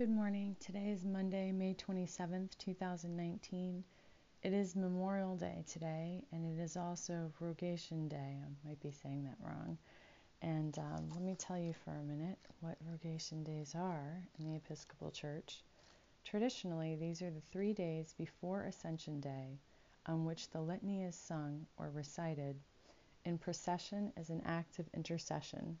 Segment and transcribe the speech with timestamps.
[0.00, 0.56] Good morning.
[0.60, 3.84] Today is Monday, May 27th, 2019.
[4.42, 8.38] It is Memorial Day today, and it is also Rogation Day.
[8.42, 9.76] I might be saying that wrong.
[10.40, 14.56] And um, let me tell you for a minute what Rogation Days are in the
[14.56, 15.64] Episcopal Church.
[16.24, 19.58] Traditionally, these are the three days before Ascension Day
[20.06, 22.56] on which the litany is sung or recited
[23.26, 25.76] in procession as an act of intercession.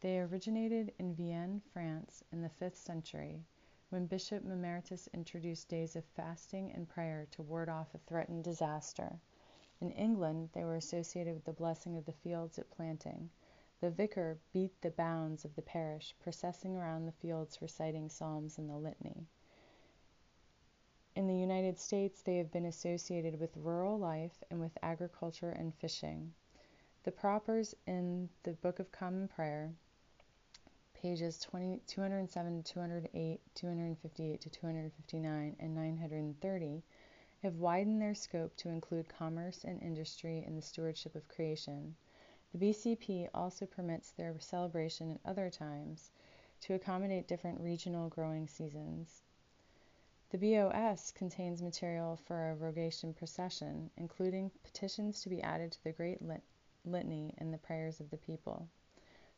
[0.00, 3.46] They originated in Vienne, France, in the 5th century,
[3.88, 9.18] when Bishop Mamertus introduced days of fasting and prayer to ward off a threatened disaster.
[9.80, 13.30] In England, they were associated with the blessing of the fields at planting.
[13.80, 18.68] The vicar beat the bounds of the parish, processing around the fields reciting psalms and
[18.68, 19.26] the litany.
[21.16, 25.74] In the United States, they have been associated with rural life and with agriculture and
[25.74, 26.34] fishing.
[27.04, 29.72] The propers in the Book of Common Prayer
[31.04, 36.82] pages 20, 207, 208, 258 to 259, and 930
[37.42, 41.94] have widened their scope to include commerce and industry and the stewardship of creation.
[42.52, 46.10] The BCP also permits their celebration at other times
[46.62, 49.24] to accommodate different regional growing seasons.
[50.30, 55.92] The BOS contains material for a rogation procession, including petitions to be added to the
[55.92, 56.40] Great Lit-
[56.86, 58.70] Litany and the prayers of the people.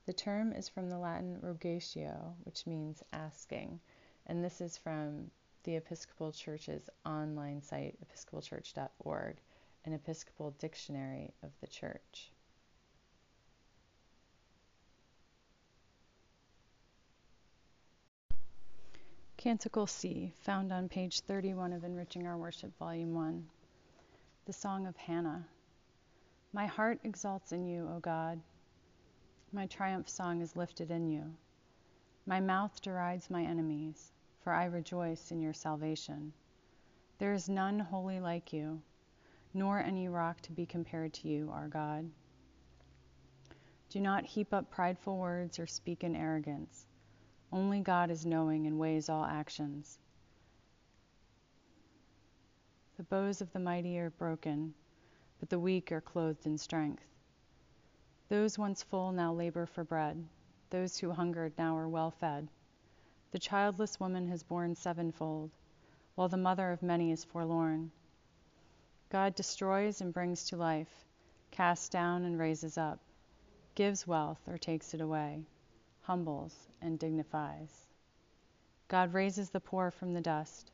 [0.07, 3.81] The term is from the Latin rogatio, which means asking,
[4.27, 5.33] and this is from
[5.65, 9.37] the Episcopal Church's online site, episcopalchurch.org,
[9.85, 12.31] an Episcopal dictionary of the Church.
[19.37, 23.45] Canticle C, found on page 31 of Enriching Our Worship, Volume 1.
[24.45, 25.49] The Song of Hannah.
[26.53, 28.41] My heart exalts in you, O God.
[29.53, 31.35] My triumph song is lifted in you.
[32.27, 36.33] My mouth derides my enemies, for I rejoice in your salvation.
[37.19, 38.83] There is none holy like you,
[39.55, 42.11] nor any rock to be compared to you, our God.
[43.89, 46.87] Do not heap up prideful words or speak in arrogance.
[47.53, 49.99] Only God is knowing and weighs all actions.
[52.97, 54.75] The bows of the mighty are broken,
[55.39, 57.05] but the weak are clothed in strength.
[58.29, 60.27] Those once full now labor for bread.
[60.71, 62.49] Those who hungered now are well fed.
[63.31, 65.53] The childless woman has borne sevenfold,
[66.17, 67.93] while the mother of many is forlorn.
[69.11, 71.05] God destroys and brings to life,
[71.53, 72.99] casts down and raises up,
[73.77, 75.45] gives wealth or takes it away,
[76.03, 77.87] humbles and dignifies.
[78.89, 80.73] God raises the poor from the dust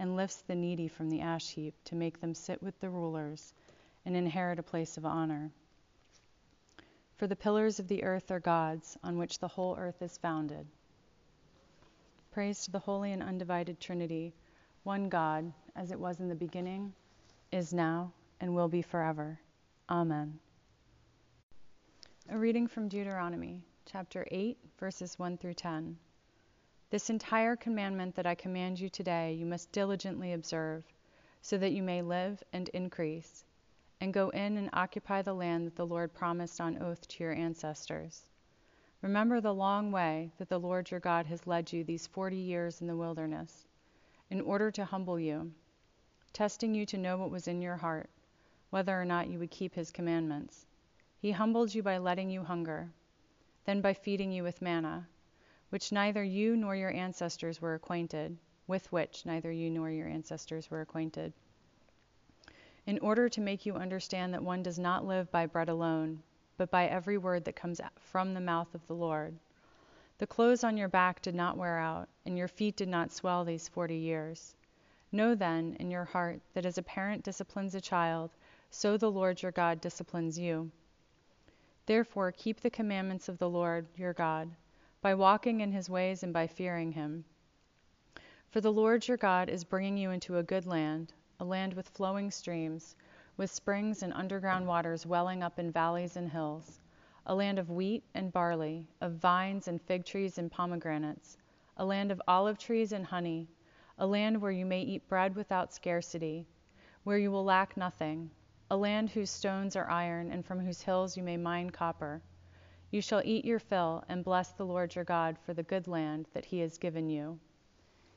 [0.00, 3.54] and lifts the needy from the ash heap to make them sit with the rulers
[4.04, 5.52] and inherit a place of honor.
[7.18, 10.68] For the pillars of the earth are God's, on which the whole earth is founded.
[12.30, 14.32] Praise to the holy and undivided Trinity,
[14.84, 16.94] one God, as it was in the beginning,
[17.50, 19.40] is now, and will be forever.
[19.90, 20.38] Amen.
[22.28, 25.98] A reading from Deuteronomy, chapter 8, verses 1 through 10.
[26.90, 30.84] This entire commandment that I command you today you must diligently observe,
[31.42, 33.44] so that you may live and increase
[34.00, 37.32] and go in and occupy the land that the Lord promised on oath to your
[37.32, 38.22] ancestors.
[39.02, 42.80] Remember the long way that the Lord your God has led you these forty years
[42.80, 43.66] in the wilderness,
[44.30, 45.52] in order to humble you,
[46.32, 48.08] testing you to know what was in your heart,
[48.70, 50.66] whether or not you would keep his commandments.
[51.18, 52.92] He humbled you by letting you hunger,
[53.64, 55.08] then by feeding you with manna,
[55.70, 58.36] which neither you nor your ancestors were acquainted,
[58.68, 61.32] with which neither you nor your ancestors were acquainted
[62.88, 66.18] in order to make you understand that one does not live by bread alone,
[66.56, 69.34] but by every word that comes from the mouth of the Lord.
[70.16, 73.44] The clothes on your back did not wear out, and your feet did not swell
[73.44, 74.54] these forty years.
[75.12, 78.30] Know then in your heart that as a parent disciplines a child,
[78.70, 80.70] so the Lord your God disciplines you.
[81.84, 84.48] Therefore, keep the commandments of the Lord your God,
[85.02, 87.26] by walking in his ways and by fearing him.
[88.50, 91.88] For the Lord your God is bringing you into a good land a land with
[91.90, 92.96] flowing streams,
[93.36, 96.80] with springs and underground waters welling up in valleys and hills,
[97.26, 101.36] a land of wheat and barley, of vines and fig trees and pomegranates,
[101.76, 103.46] a land of olive trees and honey,
[103.98, 106.44] a land where you may eat bread without scarcity,
[107.04, 108.28] where you will lack nothing,
[108.68, 112.20] a land whose stones are iron and from whose hills you may mine copper.
[112.90, 116.26] You shall eat your fill and bless the Lord your God for the good land
[116.32, 117.38] that he has given you.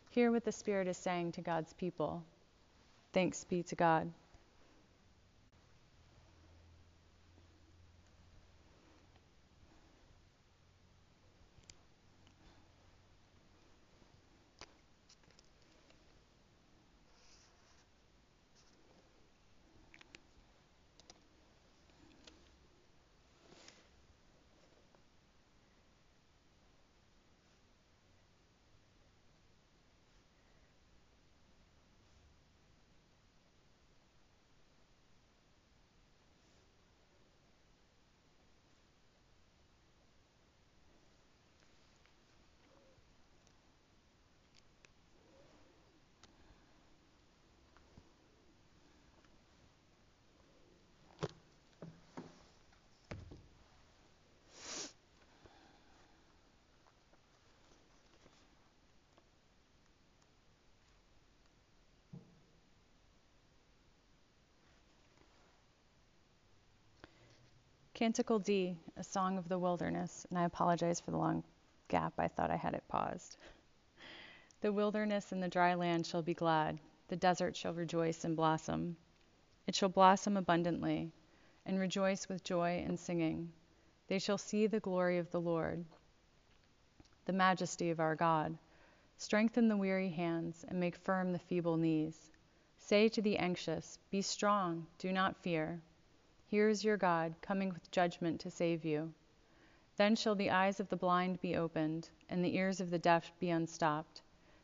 [0.09, 2.23] Hear what the Spirit is saying to God's people.
[3.13, 4.11] Thanks be to God.
[68.01, 71.43] Canticle D, a song of the wilderness, and I apologize for the long
[71.87, 72.13] gap.
[72.17, 73.37] I thought I had it paused.
[74.61, 78.97] The wilderness and the dry land shall be glad, the desert shall rejoice and blossom.
[79.67, 81.11] It shall blossom abundantly,
[81.63, 83.53] and rejoice with joy and singing.
[84.07, 85.85] They shall see the glory of the Lord,
[87.25, 88.57] the majesty of our God.
[89.17, 92.31] Strengthen the weary hands, and make firm the feeble knees.
[92.79, 95.83] Say to the anxious, Be strong, do not fear.
[96.51, 99.13] Here is your God, coming with judgment to save you.
[99.95, 103.31] Then shall the eyes of the blind be opened, and the ears of the deaf
[103.39, 104.21] be unstopped.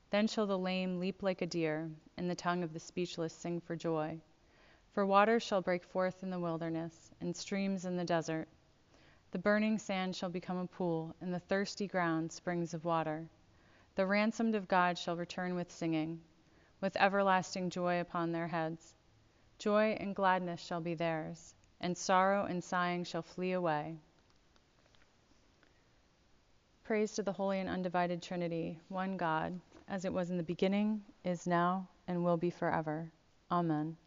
[0.09, 3.61] Then shall the lame leap like a deer, and the tongue of the speechless sing
[3.61, 4.19] for joy.
[4.91, 8.49] For waters shall break forth in the wilderness, and streams in the desert.
[9.31, 13.29] The burning sand shall become a pool, and the thirsty ground springs of water.
[13.95, 16.19] The ransomed of God shall return with singing,
[16.81, 18.93] with everlasting joy upon their heads.
[19.57, 23.95] Joy and gladness shall be theirs and sorrow and sighing shall flee away.
[26.83, 29.59] Praise to the Holy and Undivided Trinity, one God,
[29.89, 33.11] as it was in the beginning, is now, and will be forever.
[33.51, 33.97] Amen.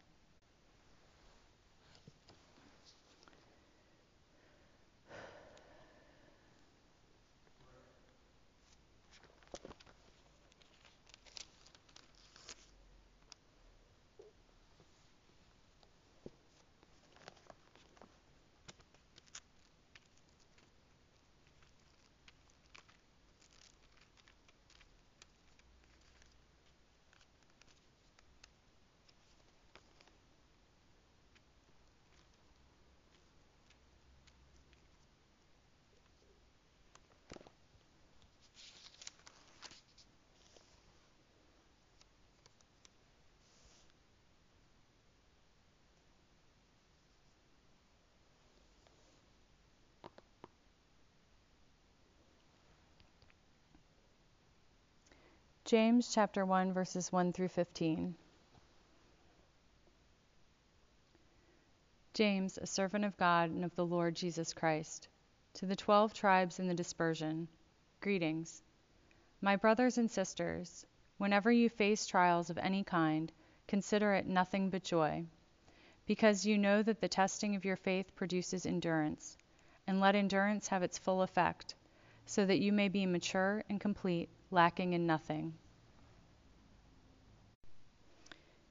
[55.71, 58.13] James chapter 1 verses 1 through 15.
[62.13, 65.07] James, a servant of God and of the Lord Jesus Christ,
[65.53, 67.47] to the 12 tribes in the dispersion,
[68.01, 68.61] greetings.
[69.39, 70.85] My brothers and sisters,
[71.17, 73.31] whenever you face trials of any kind,
[73.65, 75.23] consider it nothing but joy,
[76.05, 79.37] because you know that the testing of your faith produces endurance,
[79.87, 81.75] and let endurance have its full effect,
[82.25, 85.53] so that you may be mature and complete, lacking in nothing.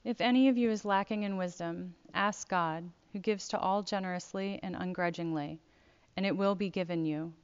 [0.02, 4.58] If any of you is lacking in wisdom, ask God, who gives to all generously
[4.62, 5.60] and ungrudgingly,
[6.16, 7.34] and it will be given you.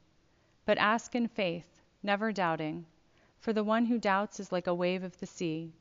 [0.65, 2.87] But ask in faith, never doubting,
[3.37, 5.71] for the one who doubts is like a wave of the sea,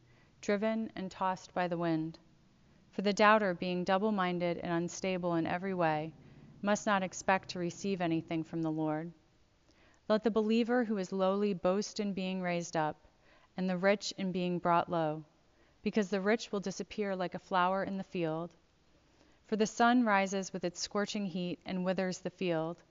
[0.43, 2.19] driven and tossed by the wind.
[2.91, 6.13] For the doubter, being double minded and unstable in every way,
[6.61, 9.11] must not expect to receive anything from the Lord.
[10.11, 13.09] Let the believer who is lowly boast in being raised up,
[13.57, 15.25] and the rich in being brought low
[15.87, 18.51] because the rich will disappear like a flower in the field.
[19.47, 22.83] For the sun rises with its scorching heat and withers the field.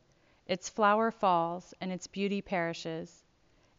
[0.47, 3.25] Its flower falls, and its beauty perishes.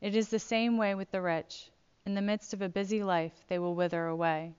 [0.03, 1.71] It is the same way with the rich.
[2.05, 4.53] In the midst of a busy life, they will wither away.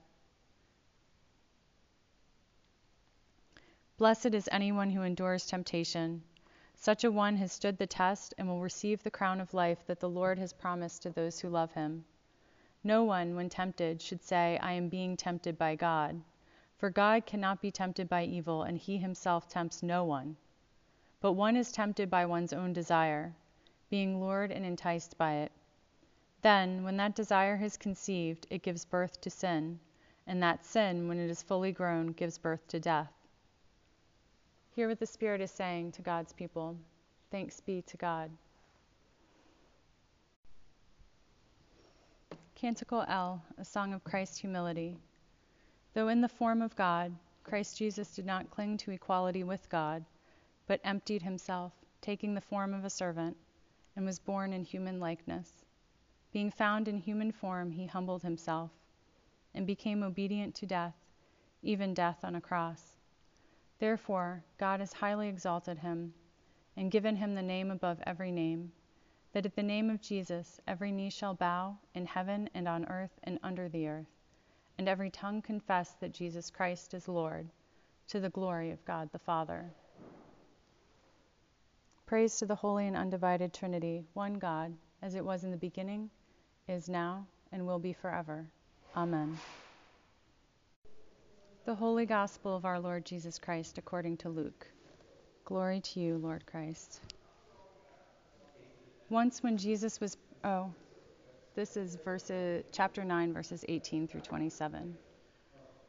[3.96, 6.24] Blessed is anyone who endures temptation.
[6.74, 10.00] Such a one has stood the test and will receive the crown of life that
[10.00, 12.04] the Lord has promised to those who love him.
[12.84, 16.22] No one, when tempted, should say, I am being tempted by God.
[16.76, 20.36] For God cannot be tempted by evil, and he himself tempts no one.
[21.20, 23.34] But one is tempted by one's own desire,
[23.90, 25.52] being lured and enticed by it.
[26.42, 29.80] Then, when that desire has conceived, it gives birth to sin,
[30.26, 33.12] and that sin, when it is fully grown, gives birth to death.
[34.70, 36.76] Hear what the Spirit is saying to God's people.
[37.32, 38.30] Thanks be to God.
[42.58, 44.96] Canticle L, a song of Christ's humility.
[45.94, 50.04] Though in the form of God, Christ Jesus did not cling to equality with God,
[50.66, 53.36] but emptied himself, taking the form of a servant,
[53.94, 55.64] and was born in human likeness.
[56.32, 58.72] Being found in human form, he humbled himself,
[59.54, 60.96] and became obedient to death,
[61.62, 62.96] even death on a cross.
[63.78, 66.12] Therefore, God has highly exalted him,
[66.76, 68.72] and given him the name above every name
[69.32, 73.18] that at the name of Jesus every knee shall bow in heaven and on earth
[73.24, 74.06] and under the earth,
[74.78, 77.48] and every tongue confess that Jesus Christ is Lord,
[78.08, 79.70] to the glory of God the Father.
[82.06, 86.08] Praise to the Holy and Undivided Trinity, one God, as it was in the beginning,
[86.66, 88.46] is now, and will be forever.
[88.96, 89.38] Amen.
[91.66, 94.66] The Holy Gospel of our Lord Jesus Christ according to Luke.
[95.44, 97.00] Glory to you, Lord Christ.
[99.10, 100.70] Once when Jesus was, oh,
[101.54, 104.98] this is verses, chapter 9, verses 18 through 27.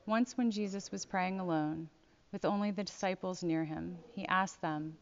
[0.06, 1.90] Once when Jesus was praying alone,
[2.32, 4.98] with only the disciples near him, he asked them,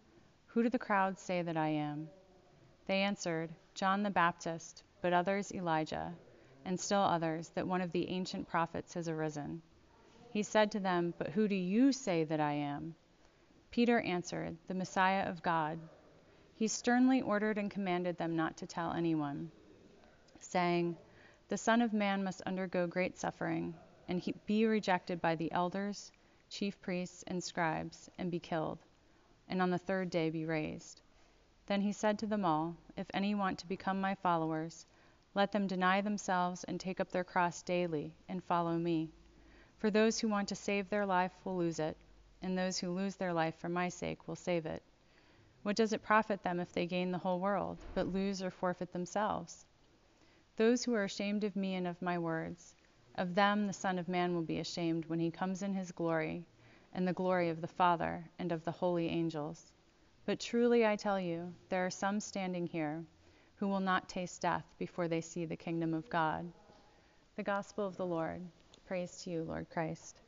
[0.48, 2.10] Who do the crowds say that I am?
[2.88, 6.12] They answered, John the Baptist, but others Elijah,
[6.66, 9.62] and still others that one of the ancient prophets has arisen.
[10.32, 12.96] He said to them, But who do you say that I am?
[13.70, 15.78] Peter answered, The Messiah of God.
[16.60, 19.52] He sternly ordered and commanded them not to tell anyone,
[20.40, 20.98] saying,
[21.50, 23.76] The Son of Man must undergo great suffering,
[24.08, 26.12] and be rejected by the elders,
[26.50, 28.80] chief priests, and scribes, and be killed,
[29.48, 31.00] and on the third day be raised.
[31.68, 34.88] Then he said to them all, If any want to become my followers,
[35.36, 39.12] let them deny themselves and take up their cross daily and follow me.
[39.78, 41.98] For those who want to save their life will lose it,
[42.42, 44.82] and those who lose their life for my sake will save it.
[45.64, 48.94] What does it profit them if they gain the whole world, but lose or forfeit
[48.94, 49.66] themselves?
[50.56, 52.76] Those who are ashamed of me and of my words,
[53.16, 56.46] of them the Son of Man will be ashamed when he comes in his glory,
[56.94, 59.72] and the glory of the Father and of the holy angels.
[60.26, 63.04] But truly I tell you, there are some standing here
[63.56, 66.52] who will not taste death before they see the kingdom of God.
[67.36, 68.42] The Gospel of the Lord.
[68.86, 70.20] Praise to you, Lord Christ.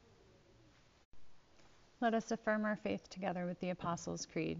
[2.02, 4.60] Let us affirm our faith together with the Apostles' Creed.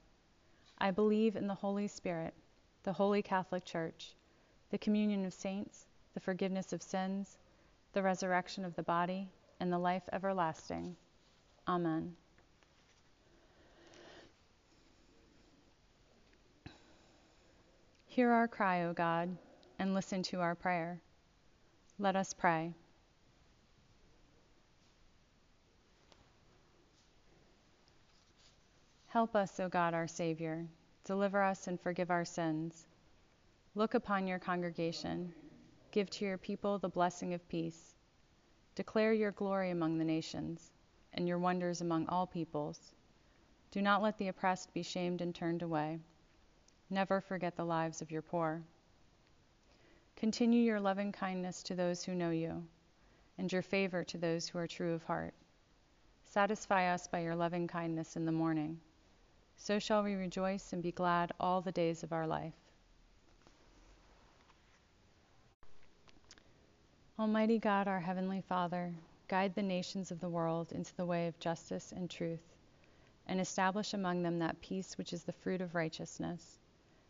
[0.81, 2.33] I believe in the Holy Spirit,
[2.81, 4.15] the Holy Catholic Church,
[4.71, 5.85] the communion of saints,
[6.15, 7.37] the forgiveness of sins,
[7.93, 10.95] the resurrection of the body, and the life everlasting.
[11.67, 12.15] Amen.
[18.07, 19.37] Hear our cry, O God,
[19.77, 20.99] and listen to our prayer.
[21.99, 22.73] Let us pray.
[29.11, 30.65] Help us, O God, our Savior.
[31.03, 32.87] Deliver us and forgive our sins.
[33.75, 35.33] Look upon your congregation.
[35.91, 37.93] Give to your people the blessing of peace.
[38.73, 40.71] Declare your glory among the nations
[41.13, 42.93] and your wonders among all peoples.
[43.71, 45.99] Do not let the oppressed be shamed and turned away.
[46.89, 48.63] Never forget the lives of your poor.
[50.15, 52.63] Continue your loving kindness to those who know you,
[53.37, 55.33] and your favor to those who are true of heart.
[56.23, 58.79] Satisfy us by your loving kindness in the morning.
[59.63, 62.55] So shall we rejoice and be glad all the days of our life.
[67.19, 68.91] Almighty God, our Heavenly Father,
[69.27, 72.41] guide the nations of the world into the way of justice and truth,
[73.27, 76.57] and establish among them that peace which is the fruit of righteousness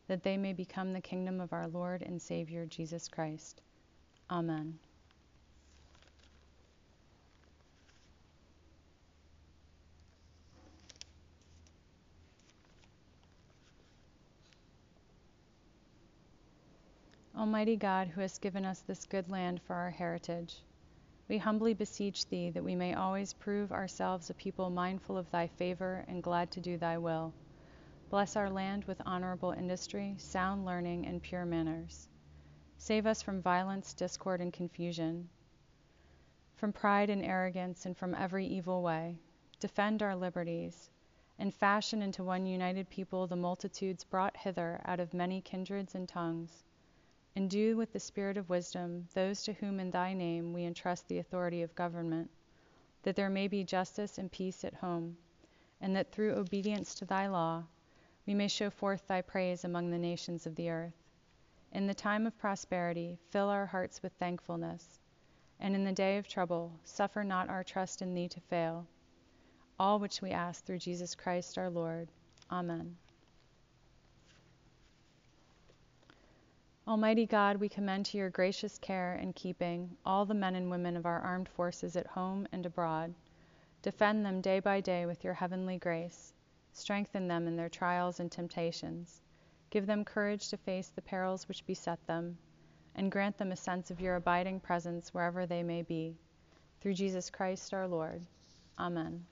[0.08, 3.62] that they may become the kingdom of our Lord and Savior Jesus Christ.
[4.30, 4.78] Amen.
[17.42, 20.62] Almighty God, who hast given us this good land for our heritage,
[21.28, 25.48] we humbly beseech Thee that we may always prove ourselves a people mindful of Thy
[25.48, 27.34] favor and glad to do Thy will
[28.12, 32.08] Bless our land with honorable industry, sound learning, and pure manners.
[32.78, 35.28] Save us from violence, discord, and confusion,
[36.58, 39.18] from pride and arrogance, and from every evil way.
[39.60, 40.92] Defend our liberties,
[41.40, 46.08] and fashion into one united people the multitudes brought hither out of many kindreds and
[46.08, 46.64] tongues.
[47.36, 51.20] Endue with the spirit of wisdom those to whom in thy name we entrust the
[51.20, 52.30] authority of government,
[53.04, 55.16] that there may be justice and peace at home,
[55.80, 57.64] and that through obedience to thy law,
[58.26, 60.94] we may show forth thy praise among the nations of the earth.
[61.72, 65.00] In the time of prosperity, fill our hearts with thankfulness,
[65.60, 68.86] and in the day of trouble, suffer not our trust in thee to fail.
[69.80, 72.10] All which we ask through Jesus Christ our Lord.
[72.52, 72.98] Amen.
[76.88, 80.98] Almighty God, we commend to your gracious care and keeping all the men and women
[80.98, 83.14] of our armed forces at home and abroad.
[83.82, 86.34] Defend them day by day with your heavenly grace
[86.74, 89.22] Strengthen them in their trials and temptations.
[89.70, 92.38] Give them courage to face the perils which beset them,
[92.96, 96.16] and grant them a sense of your abiding presence wherever they may be.
[96.80, 98.26] Through Jesus Christ our Lord.
[98.80, 99.26] Amen.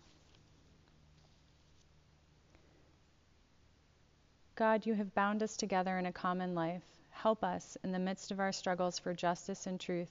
[4.55, 6.98] God, you have bound us together in a common life.
[7.21, 10.09] Help us, in the midst of our struggles for justice and truth,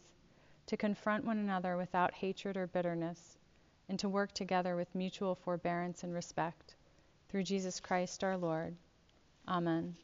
[0.66, 3.38] to confront one another without hatred or bitterness,
[3.88, 6.74] and to work together with mutual forbearance and respect.
[7.30, 8.76] Through Jesus Christ our Lord.
[9.48, 9.96] Amen.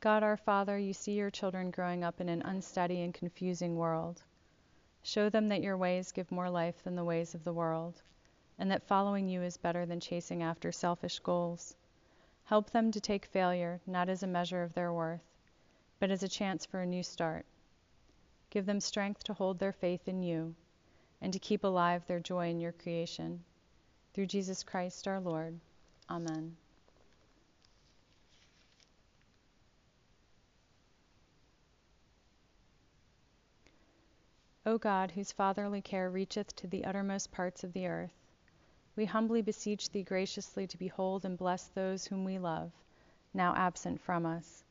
[0.00, 4.22] God our Father, you see your children growing up in an unsteady and confusing world.
[5.02, 8.00] Show them that your ways give more life than the ways of the world,
[8.60, 11.74] and that following you is better than chasing after selfish goals.
[12.44, 15.24] Help them to take failure not as a measure of their worth,
[15.98, 17.44] but as a chance for a new start.
[18.50, 20.54] Give them strength to hold their faith in you
[21.20, 23.42] and to keep alive their joy in your creation.
[24.14, 25.58] Through Jesus Christ our Lord.
[26.08, 26.56] Amen.
[34.68, 38.12] O God, whose fatherly care reacheth to the uttermost parts of the earth,
[38.96, 42.70] we humbly beseech thee graciously to behold and bless those whom we love,
[43.32, 44.62] now absent from us.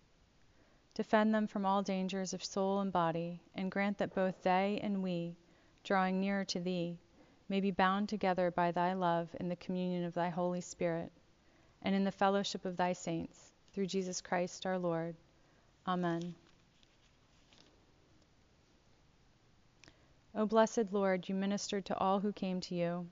[0.93, 5.01] Defend them from all dangers of soul and body, and grant that both they and
[5.01, 5.35] we,
[5.83, 6.99] drawing nearer to thee,
[7.49, 11.11] may be bound together by thy love in the communion of thy Holy Spirit,
[11.81, 15.15] and in the fellowship of thy saints, through Jesus Christ our Lord.
[15.87, 16.35] Amen.
[20.37, 23.07] O blessed Lord, you ministered to all who came to you.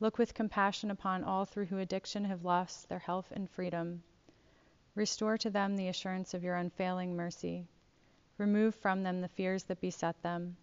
[0.00, 4.02] Look with compassion upon all through whom addiction have lost their health and freedom.
[4.96, 7.68] Restore to them the assurance of your unfailing mercy.
[8.38, 10.56] Remove from them the fears that beset them.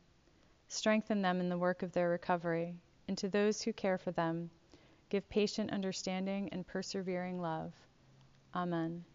[0.67, 2.75] Strengthen them in the work of their recovery,
[3.07, 4.49] and to those who care for them,
[5.07, 7.71] give patient understanding and persevering love.
[8.53, 9.05] Amen.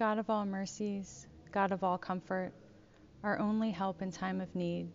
[0.00, 2.54] God of all mercies, God of all comfort,
[3.22, 4.88] our only help in time of need,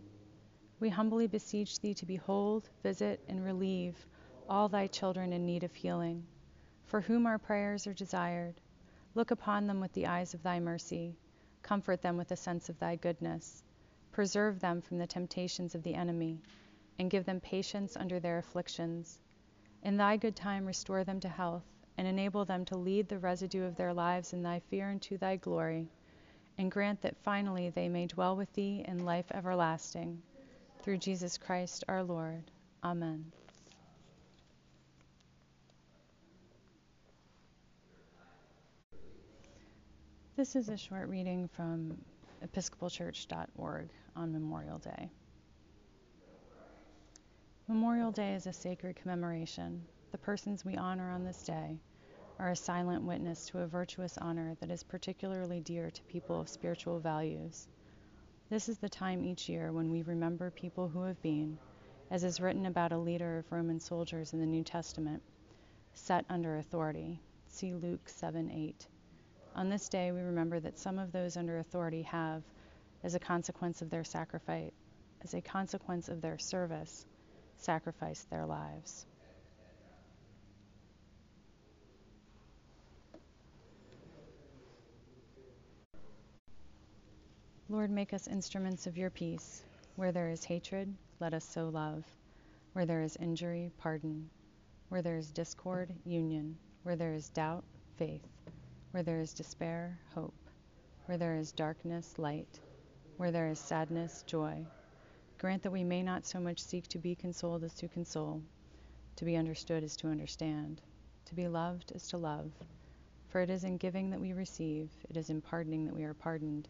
[0.80, 4.04] we humbly beseech thee to behold, visit, and relieve
[4.50, 6.26] all thy children in need of healing,
[6.88, 8.60] for whom our prayers are desired.
[9.14, 11.16] Look upon them with the eyes of thy mercy,
[11.62, 13.64] comfort them with a sense of thy goodness,
[14.12, 16.42] preserve them from the temptations of the enemy,
[16.98, 19.20] and give them patience under their afflictions.
[19.84, 23.64] In thy good time restore them to health and enable them to lead the residue
[23.64, 25.88] of their lives in thy fear and to thy glory,
[26.58, 30.22] and grant that finally they may dwell with thee in life everlasting.
[30.82, 32.44] Through Jesus Christ our Lord.
[32.84, 33.32] Amen.
[40.36, 41.98] This is a short reading from
[42.46, 45.10] episcopalchurch.org on Memorial Day.
[47.70, 49.82] Memorial Day is a sacred commemoration
[50.16, 51.78] the persons we honor on this day
[52.40, 56.48] are a silent witness to a virtuous honor that is particularly dear to people of
[56.48, 57.68] spiritual values.
[58.50, 61.58] This is the time each year when we remember people who have been,
[62.10, 65.22] as is written about a leader of Roman soldiers in the New Testament,
[65.92, 67.20] set under authority.
[67.50, 68.88] See Luke 7 8.
[69.54, 72.42] On this day, we remember that some of those under authority have,
[73.04, 74.72] as a consequence of their sacrifice,
[75.26, 77.06] as a consequence of their service,
[77.58, 79.06] sacrificed their lives.
[87.68, 89.64] Lord, make us instruments of your peace.
[89.96, 92.06] Where there is hatred, let us sow love.
[92.74, 94.30] Where there is injury, pardon.
[94.90, 96.60] Where there is discord, union.
[96.84, 97.64] Where there is doubt,
[97.98, 98.28] faith.
[98.92, 100.36] Where there is despair, hope.
[101.08, 102.60] Where there is darkness, light.
[103.18, 104.64] Where there is sadness, joy.
[105.40, 108.44] Grant that we may not so much seek to be consoled as to console,
[109.16, 110.82] to be understood as to understand,
[111.26, 112.52] to be loved as to love.
[113.30, 116.14] For it is in giving that we receive, it is in pardoning that we are
[116.14, 116.68] pardoned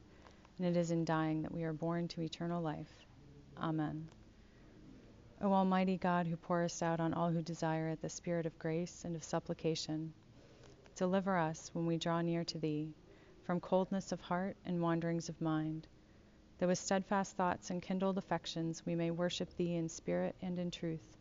[0.57, 3.05] and it is in dying that we are born to eternal life.
[3.57, 4.09] Amen.
[5.41, 9.03] O Almighty God, who pourest out on all who desire it the Spirit of grace
[9.05, 10.13] and of supplication,
[10.95, 12.93] deliver us, when we draw near to Thee,
[13.43, 15.87] from coldness of heart and wanderings of mind,
[16.57, 20.71] that with steadfast thoughts and kindled affections we may worship Thee in spirit and in
[20.71, 21.17] truth.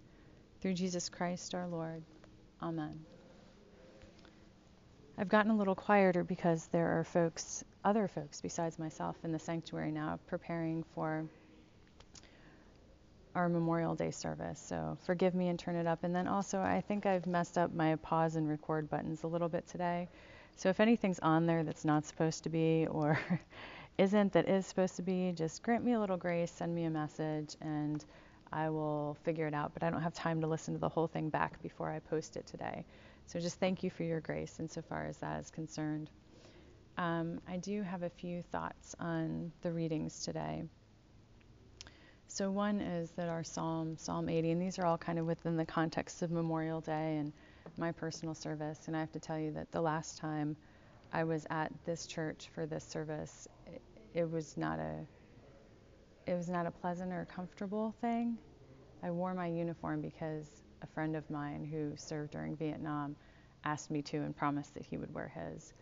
[0.60, 2.02] Through Jesus Christ our Lord.
[2.62, 3.04] Amen.
[5.16, 9.38] I've gotten a little quieter because there are folks, other folks besides myself, in the
[9.38, 11.24] sanctuary now preparing for
[13.36, 14.60] our Memorial Day service.
[14.60, 16.02] So forgive me and turn it up.
[16.02, 19.48] And then also, I think I've messed up my pause and record buttons a little
[19.48, 20.08] bit today.
[20.56, 23.18] So if anything's on there that's not supposed to be or
[23.98, 26.90] isn't that is supposed to be, just grant me a little grace, send me a
[26.90, 28.04] message, and
[28.52, 31.06] I will figure it out, but I don't have time to listen to the whole
[31.06, 32.84] thing back before I post it today.
[33.26, 36.10] So just thank you for your grace insofar as that is concerned.
[36.96, 40.64] Um, I do have a few thoughts on the readings today.
[42.28, 45.56] So, one is that our Psalm, Psalm 80, and these are all kind of within
[45.56, 47.32] the context of Memorial Day and
[47.76, 48.80] my personal service.
[48.86, 50.56] And I have to tell you that the last time
[51.12, 53.82] I was at this church for this service, it,
[54.14, 55.06] it was not a
[56.26, 58.38] it was not a pleasant or comfortable thing.
[59.02, 63.16] I wore my uniform because a friend of mine who served during Vietnam
[63.64, 65.72] asked me to and promised that he would wear his.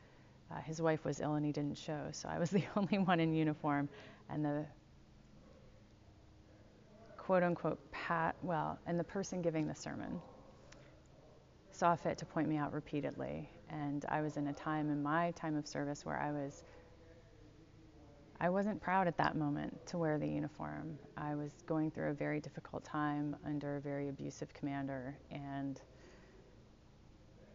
[0.51, 3.19] Uh, his wife was ill and he didn't show, so I was the only one
[3.19, 3.88] in uniform.
[4.31, 4.65] And the
[7.17, 10.21] quote unquote pat, well, and the person giving the sermon
[11.73, 13.49] saw fit to point me out repeatedly.
[13.71, 16.62] And I was in a time in my time of service where I was
[18.42, 20.98] I wasn't proud at that moment to wear the uniform.
[21.16, 25.81] I was going through a very difficult time under a very abusive commander, and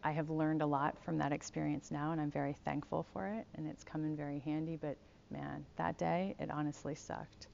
[0.02, 3.46] I have learned a lot from that experience now, and I'm very thankful for it,
[3.54, 4.76] and it's come in very handy.
[4.76, 4.96] But
[5.30, 7.48] man, that day, it honestly sucked.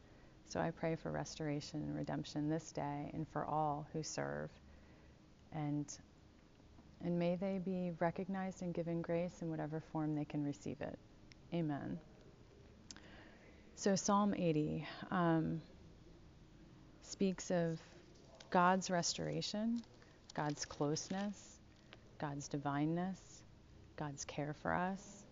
[0.48, 4.50] So I pray for restoration and redemption this day and for all who serve.
[5.50, 5.92] And
[7.04, 10.96] and may they be recognized and given grace in whatever form they can receive it.
[11.52, 11.98] Amen.
[13.84, 15.60] So, Psalm 80 um,
[17.02, 17.78] speaks of
[18.48, 19.82] God's restoration,
[20.32, 21.58] God's closeness,
[22.18, 23.42] God's divineness,
[23.96, 25.24] God's care for us.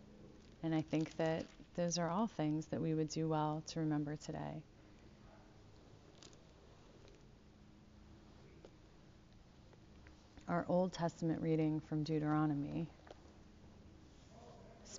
[0.63, 4.17] And I think that those are all things that we would do well to remember
[4.17, 4.63] today.
[10.47, 12.87] Our Old Testament reading from Deuteronomy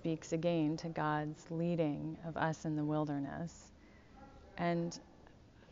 [0.04, 3.72] speaks again to God's leading of us in the wilderness.
[4.58, 5.00] And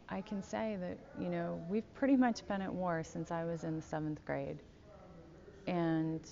[0.08, 3.62] I can say that, you know, we've pretty much been at war since I was
[3.62, 4.56] in the seventh grade.
[5.66, 6.26] And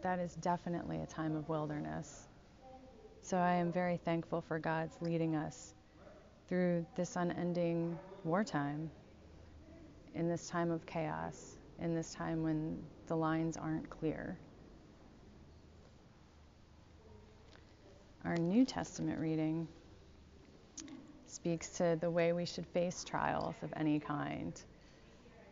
[0.00, 2.28] that is definitely a time of wilderness.
[3.20, 5.74] So I am very thankful for God's leading us
[6.46, 8.88] through this unending wartime,
[10.14, 14.38] in this time of chaos, in this time when the lines aren't clear.
[18.24, 19.68] Our New Testament reading
[21.26, 24.58] speaks to the way we should face trials of any kind,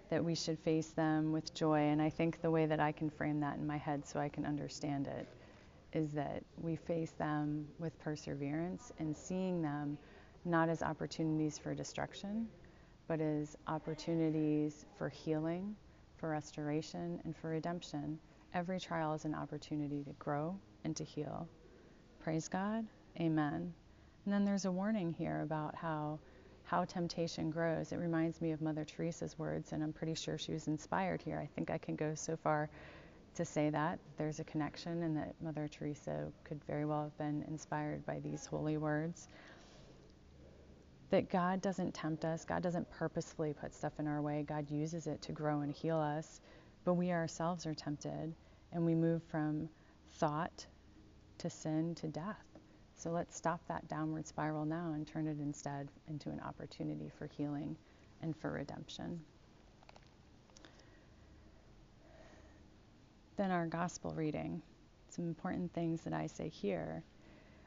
[0.08, 1.80] that we should face them with joy.
[1.80, 4.30] And I think the way that I can frame that in my head so I
[4.30, 5.28] can understand it
[5.92, 9.98] is that we face them with perseverance and seeing them
[10.46, 12.48] not as opportunities for destruction,
[13.06, 15.76] but as opportunities for healing,
[16.16, 18.18] for restoration, and for redemption.
[18.54, 21.46] Every trial is an opportunity to grow and to heal.
[22.22, 22.86] Praise God.
[23.20, 23.74] Amen.
[24.24, 26.20] And then there's a warning here about how
[26.62, 27.90] how temptation grows.
[27.90, 31.38] It reminds me of Mother Teresa's words, and I'm pretty sure she was inspired here.
[31.38, 32.70] I think I can go so far
[33.34, 37.44] to say that there's a connection, and that Mother Teresa could very well have been
[37.48, 39.28] inspired by these holy words.
[41.10, 45.08] That God doesn't tempt us, God doesn't purposefully put stuff in our way, God uses
[45.08, 46.40] it to grow and heal us,
[46.84, 48.32] but we ourselves are tempted,
[48.72, 49.68] and we move from
[50.12, 50.66] thought
[51.42, 52.46] to sin to death.
[52.94, 57.26] So let's stop that downward spiral now and turn it instead into an opportunity for
[57.26, 57.76] healing
[58.22, 59.20] and for redemption.
[63.36, 64.62] Then our gospel reading.
[65.08, 67.02] Some important things that I say here,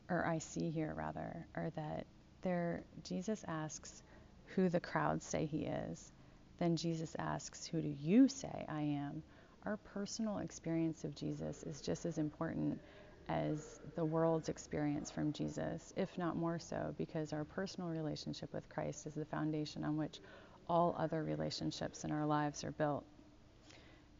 [0.09, 2.05] or I see here rather, are that
[2.43, 4.03] there Jesus asks
[4.55, 6.13] who the crowds say he is.
[6.59, 9.21] Then Jesus asks, Who do you say I am?
[9.65, 12.79] Our personal experience of Jesus is just as important
[13.27, 18.69] as the world's experience from Jesus, if not more so, because our personal relationship with
[18.69, 20.19] Christ is the foundation on which
[20.69, 23.03] all other relationships in our lives are built.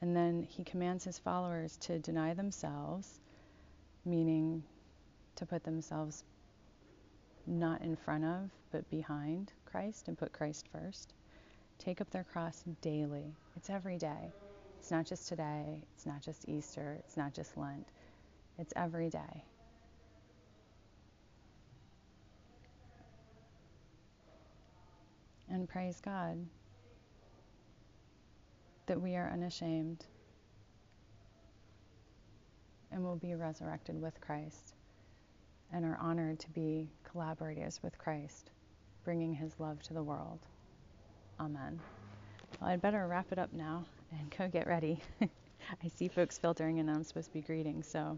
[0.02, 3.20] And then he commands his followers to deny themselves,
[4.06, 4.64] meaning
[5.36, 6.24] to put themselves
[7.48, 11.14] not in front of, but behind Christ and put Christ first.
[11.78, 13.36] Take up their cross daily.
[13.56, 14.32] It's every day.
[14.80, 15.84] It's not just today.
[15.96, 16.98] It's not just Easter.
[17.00, 17.88] It's not just Lent.
[18.58, 19.44] It's every day.
[25.50, 26.38] And praise God
[28.88, 30.06] that we are unashamed
[32.92, 34.74] and will be resurrected with Christ
[35.74, 38.52] and are honored to be collaborators with Christ,
[39.04, 40.40] bringing his love to the world.
[41.40, 41.80] Amen.
[42.60, 45.02] Well, I'd better wrap it up now and go get ready.
[45.22, 48.18] I see folks filtering and I'm supposed to be greeting, so.